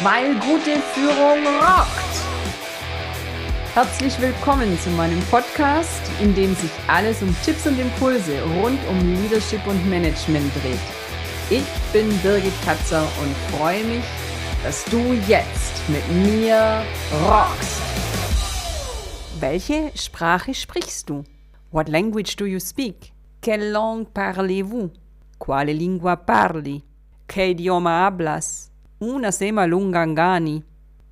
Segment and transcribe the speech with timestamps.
[0.00, 2.14] weil gute Führung rockt.
[3.74, 9.22] Herzlich willkommen zu meinem Podcast, in dem sich alles um Tipps und Impulse rund um
[9.22, 10.78] Leadership und Management dreht.
[11.50, 14.04] Ich bin Birgit Katzer und freue mich,
[14.62, 16.82] dass du jetzt mit mir
[17.26, 17.82] rockst.
[19.40, 21.24] Welche Sprache sprichst du?
[21.72, 23.12] What language do you speak?
[23.42, 24.90] Quelle langue parlez-vous?
[25.40, 26.82] Quale lingua parli?
[27.26, 28.70] Que idioma hablas?
[29.00, 30.64] Una sema lungangani.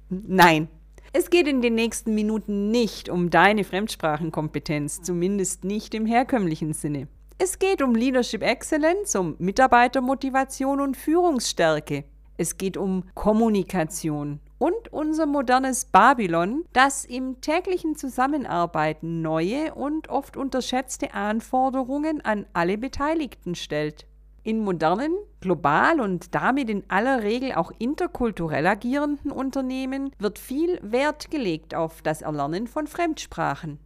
[0.09, 0.67] Nein,
[1.13, 7.07] es geht in den nächsten Minuten nicht um deine Fremdsprachenkompetenz, zumindest nicht im herkömmlichen Sinne.
[7.39, 12.03] Es geht um Leadership Excellence, um Mitarbeitermotivation und Führungsstärke.
[12.37, 20.37] Es geht um Kommunikation und unser modernes Babylon, das im täglichen Zusammenarbeiten neue und oft
[20.37, 24.07] unterschätzte Anforderungen an alle Beteiligten stellt.
[24.47, 31.33] In modernen, global und damit in aller Regel auch interkulturell agierenden Unternehmen wird viel Wert
[31.33, 33.81] gelegt auf das Erlernen von Fremdsprachen.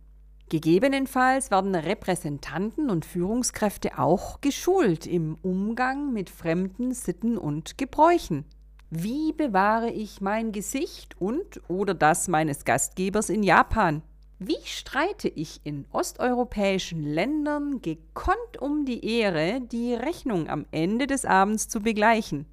[0.51, 8.45] Gegebenenfalls werden Repräsentanten und Führungskräfte auch geschult im Umgang mit fremden Sitten und Gebräuchen.
[8.91, 14.03] Wie bewahre ich mein Gesicht und oder das meines Gastgebers in Japan?
[14.43, 21.27] Wie streite ich in osteuropäischen Ländern gekonnt um die Ehre, die Rechnung am Ende des
[21.27, 22.47] Abends zu begleichen?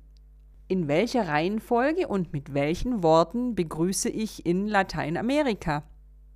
[0.68, 5.84] In welcher Reihenfolge und mit welchen Worten begrüße ich in Lateinamerika?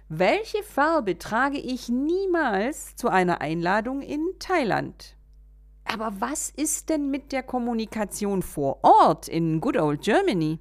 [0.07, 5.17] Welche Farbe trage ich niemals zu einer Einladung in Thailand?
[5.83, 10.59] Aber was ist denn mit der Kommunikation vor Ort in Good Old Germany?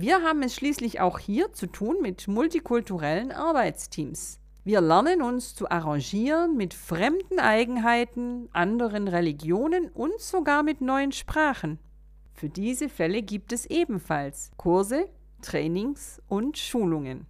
[0.00, 4.38] Wir haben es schließlich auch hier zu tun mit multikulturellen Arbeitsteams.
[4.62, 11.80] Wir lernen uns zu arrangieren mit fremden Eigenheiten, anderen Religionen und sogar mit neuen Sprachen.
[12.32, 15.08] Für diese Fälle gibt es ebenfalls Kurse,
[15.42, 17.26] Trainings und Schulungen.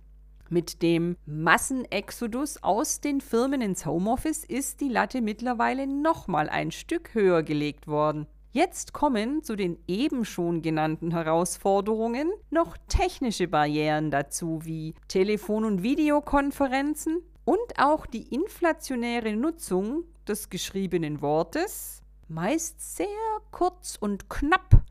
[0.50, 7.14] Mit dem Massenexodus aus den Firmen ins Homeoffice ist die Latte mittlerweile nochmal ein Stück
[7.14, 8.26] höher gelegt worden.
[8.52, 15.82] Jetzt kommen zu den eben schon genannten Herausforderungen noch technische Barrieren dazu, wie Telefon- und
[15.82, 23.06] Videokonferenzen und auch die inflationäre Nutzung des geschriebenen Wortes, meist sehr
[23.50, 24.82] kurz und knapp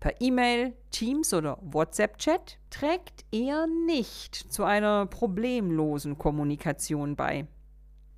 [0.00, 7.46] per E-Mail, Teams oder WhatsApp-Chat, trägt eher nicht zu einer problemlosen Kommunikation bei.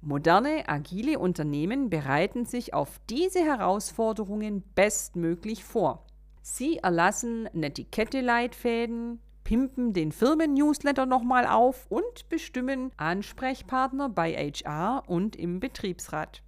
[0.02, 6.06] Moderne, agile Unternehmen bereiten sich auf diese Herausforderungen bestmöglich vor.
[6.40, 15.60] Sie erlassen Netiquette-Leitfäden, pimpen den Firmen-Newsletter nochmal auf und bestimmen Ansprechpartner bei HR und im
[15.60, 16.42] Betriebsrat.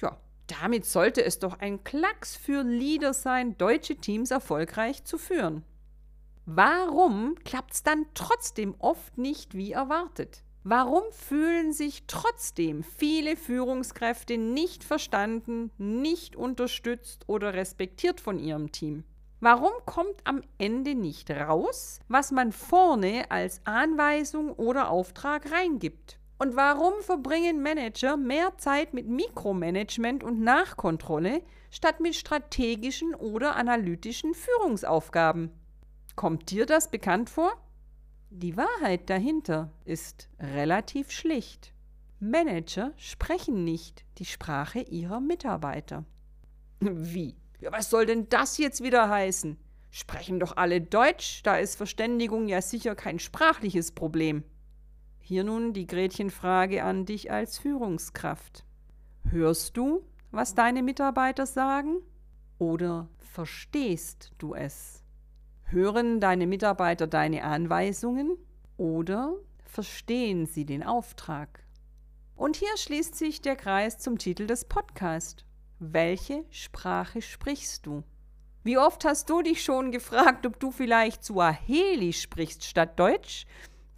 [0.00, 0.16] Ja,
[0.46, 5.62] damit sollte es doch ein Klacks für Leader sein, deutsche Teams erfolgreich zu führen.
[6.46, 10.42] Warum klappt es dann trotzdem oft nicht wie erwartet?
[10.66, 19.04] Warum fühlen sich trotzdem viele Führungskräfte nicht verstanden, nicht unterstützt oder respektiert von ihrem Team?
[19.40, 26.18] Warum kommt am Ende nicht raus, was man vorne als Anweisung oder Auftrag reingibt?
[26.38, 34.32] Und warum verbringen Manager mehr Zeit mit Mikromanagement und Nachkontrolle statt mit strategischen oder analytischen
[34.32, 35.50] Führungsaufgaben?
[36.16, 37.52] Kommt dir das bekannt vor?
[38.36, 41.72] Die Wahrheit dahinter ist relativ schlicht.
[42.18, 46.04] Manager sprechen nicht die Sprache ihrer Mitarbeiter.
[46.80, 47.36] Wie?
[47.60, 49.56] Ja, was soll denn das jetzt wieder heißen?
[49.92, 54.42] Sprechen doch alle Deutsch, da ist Verständigung ja sicher kein sprachliches Problem.
[55.20, 58.64] Hier nun die Gretchenfrage an dich als Führungskraft.
[59.30, 61.98] Hörst du, was deine Mitarbeiter sagen?
[62.58, 65.03] Oder verstehst du es?
[65.74, 68.38] Hören deine Mitarbeiter deine Anweisungen
[68.76, 71.64] oder verstehen sie den Auftrag?
[72.36, 75.44] Und hier schließt sich der Kreis zum Titel des Podcasts.
[75.80, 78.04] Welche Sprache sprichst du?
[78.62, 83.44] Wie oft hast du dich schon gefragt, ob du vielleicht Suaheli sprichst statt Deutsch?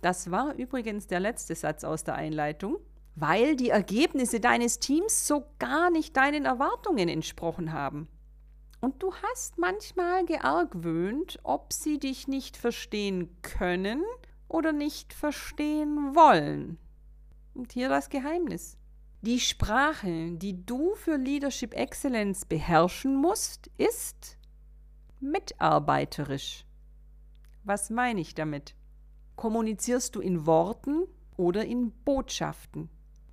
[0.01, 2.79] Das war übrigens der letzte Satz aus der Einleitung,
[3.17, 8.09] weil die Ergebnisse deines Teams so gar nicht deinen Erwartungen entsprochen haben.
[8.87, 14.05] Und du hast manchmal geargwöhnt, ob sie dich nicht verstehen können
[14.47, 16.79] oder nicht verstehen wollen.
[17.53, 18.79] Und hier das Geheimnis.
[19.23, 24.39] Die Sprache, die du für Leadership Excellence beherrschen musst, ist
[25.19, 26.65] mitarbeiterisch.
[27.65, 28.77] Was meine ich damit?
[29.35, 32.89] Kommunizierst du in Worten oder in Botschaften?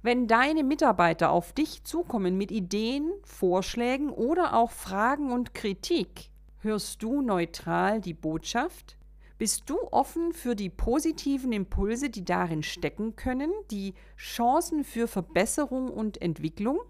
[0.06, 6.30] Wenn deine Mitarbeiter auf dich zukommen mit Ideen, Vorschlägen oder auch Fragen und Kritik,
[6.60, 8.98] hörst du neutral die Botschaft?
[9.38, 15.88] Bist du offen für die positiven Impulse, die darin stecken können, die Chancen für Verbesserung
[15.88, 16.82] und Entwicklung?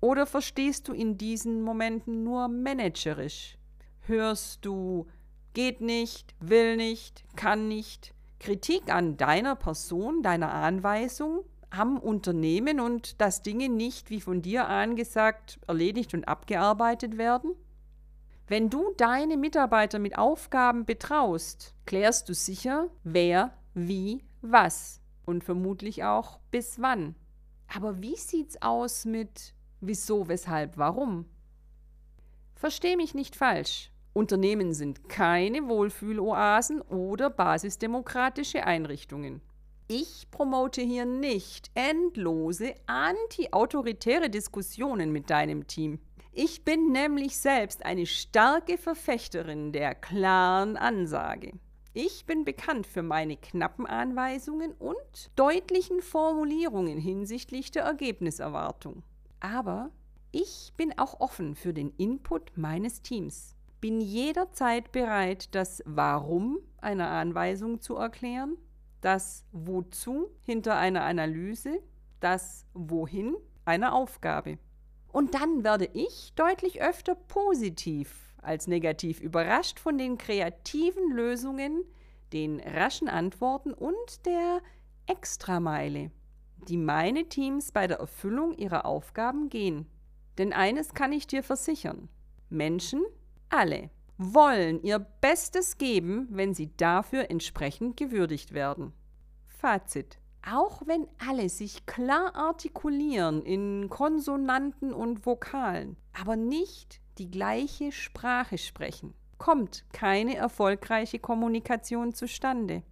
[0.00, 3.58] Oder verstehst du in diesen Momenten nur managerisch?
[4.02, 5.08] Hörst du
[5.52, 11.44] geht nicht, will nicht, kann nicht, Kritik an deiner Person, deiner Anweisung,
[11.76, 17.54] am Unternehmen und dass Dinge nicht, wie von dir angesagt, erledigt und abgearbeitet werden?
[18.48, 26.04] Wenn du deine Mitarbeiter mit Aufgaben betraust, klärst du sicher, wer, wie, was und vermutlich
[26.04, 27.16] auch bis wann.
[27.74, 31.26] Aber wie sieht's aus mit wieso, weshalb, warum?
[32.54, 33.90] Versteh mich nicht falsch.
[34.12, 39.42] Unternehmen sind keine Wohlfühloasen oder basisdemokratische Einrichtungen.
[39.88, 46.00] Ich promote hier nicht endlose anti-autoritäre Diskussionen mit deinem Team.
[46.32, 51.52] Ich bin nämlich selbst eine starke Verfechterin der klaren Ansage.
[51.92, 59.04] Ich bin bekannt für meine knappen Anweisungen und deutlichen Formulierungen hinsichtlich der Ergebniserwartung.
[59.38, 59.90] Aber
[60.32, 63.54] ich bin auch offen für den Input meines Teams.
[63.80, 68.56] Bin jederzeit bereit, das Warum einer Anweisung zu erklären,
[69.00, 71.80] das Wozu hinter einer Analyse,
[72.20, 74.58] das Wohin einer Aufgabe.
[75.12, 81.84] Und dann werde ich deutlich öfter positiv als negativ überrascht von den kreativen Lösungen,
[82.32, 84.60] den raschen Antworten und der
[85.06, 86.10] Extrameile,
[86.68, 89.86] die meine Teams bei der Erfüllung ihrer Aufgaben gehen.
[90.38, 92.08] Denn eines kann ich dir versichern.
[92.50, 93.04] Menschen,
[93.48, 98.92] alle, wollen ihr Bestes geben, wenn sie dafür entsprechend gewürdigt werden.
[99.46, 100.18] Fazit.
[100.48, 108.58] Auch wenn alle sich klar artikulieren in Konsonanten und Vokalen, aber nicht die gleiche Sprache
[108.58, 112.82] sprechen, kommt keine erfolgreiche Kommunikation zustande.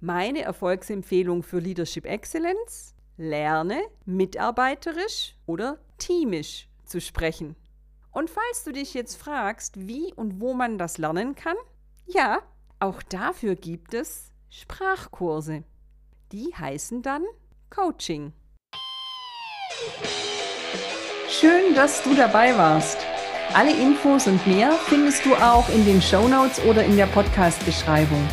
[0.00, 2.94] Meine Erfolgsempfehlung für Leadership Excellence?
[3.16, 7.56] Lerne mitarbeiterisch oder teamisch zu sprechen.
[8.18, 11.54] Und falls du dich jetzt fragst, wie und wo man das lernen kann,
[12.04, 12.40] ja,
[12.80, 15.62] auch dafür gibt es Sprachkurse.
[16.32, 17.22] Die heißen dann
[17.70, 18.32] Coaching.
[21.28, 22.98] Schön, dass du dabei warst.
[23.54, 28.28] Alle Infos und mehr findest du auch in den Show Notes oder in der Podcast-Beschreibung.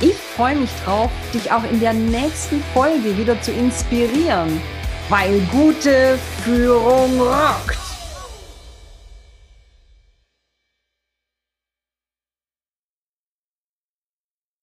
[0.00, 4.62] Ich freue mich drauf, dich auch in der nächsten Folge wieder zu inspirieren,
[5.10, 7.89] weil gute Führung rockt.